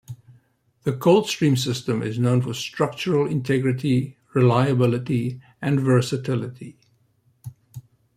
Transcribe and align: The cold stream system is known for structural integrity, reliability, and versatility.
The 0.81 0.93
cold 0.97 1.29
stream 1.29 1.55
system 1.55 2.01
is 2.01 2.17
known 2.17 2.41
for 2.41 2.55
structural 2.55 3.27
integrity, 3.27 4.17
reliability, 4.33 5.39
and 5.61 5.79
versatility. 5.79 6.79